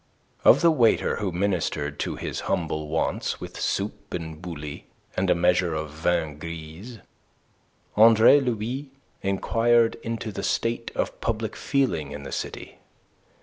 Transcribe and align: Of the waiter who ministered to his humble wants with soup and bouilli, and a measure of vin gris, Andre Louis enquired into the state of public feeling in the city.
Of 0.43 0.61
the 0.61 0.71
waiter 0.71 1.17
who 1.17 1.31
ministered 1.31 1.99
to 1.99 2.15
his 2.15 2.39
humble 2.49 2.87
wants 2.87 3.39
with 3.39 3.61
soup 3.61 4.15
and 4.15 4.41
bouilli, 4.41 4.85
and 5.15 5.29
a 5.29 5.35
measure 5.35 5.75
of 5.75 5.91
vin 5.91 6.39
gris, 6.39 6.97
Andre 7.95 8.39
Louis 8.39 8.89
enquired 9.21 9.97
into 10.01 10.31
the 10.31 10.41
state 10.41 10.89
of 10.95 11.21
public 11.21 11.55
feeling 11.55 12.13
in 12.13 12.23
the 12.23 12.31
city. 12.31 12.79